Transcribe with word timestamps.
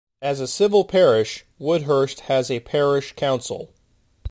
As 0.19 0.39
a 0.39 0.47
civil 0.47 0.83
parish, 0.83 1.45
Woodhurst 1.59 2.21
has 2.21 2.49
a 2.49 2.61
parish 2.61 3.11
council. 3.15 3.71